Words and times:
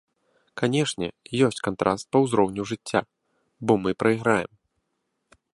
Канешне, 0.61 1.09
ёсць 1.49 1.61
кантраст 1.67 2.05
па 2.15 2.23
ўзроўню 2.25 2.61
жыцця, 2.73 2.99
бо 3.65 3.73
мы 3.85 3.91
прайграем. 4.05 4.51